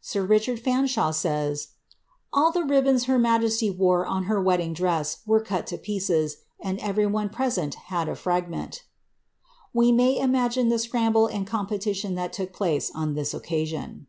[0.00, 1.68] Sir Ricliard Fansliawe says, ^
[2.32, 6.80] all the ribbons her majesty wore on her wedding dress were cut to pieces, and
[6.80, 8.80] every one present had t fragment.^''
[9.72, 14.08] \Ve may imagine the scramble and competition that took place on this occasion.